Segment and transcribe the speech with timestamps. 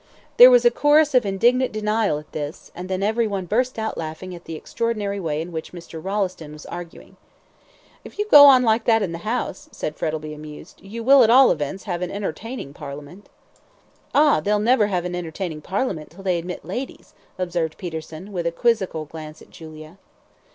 [0.37, 3.99] There was a chorus of indignant denial at this, and then every one burst out
[3.99, 6.03] laughing at the extraordinary way in which Mr.
[6.03, 7.17] Rolleston was arguing.
[8.03, 11.29] "If you go on like that in the House," said Frettlby, amused, "you will, at
[11.29, 13.29] all events, have an entertaining Parliament."
[14.15, 14.39] "Ah!
[14.39, 19.05] they'll never have an entertaining Parliament till they admit ladies," observed Peterson, with a quizzical
[19.05, 19.99] glance at Julia.